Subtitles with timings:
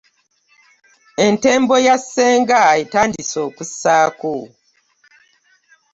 [1.25, 4.33] Entembo ya ssenga etandise okussaako.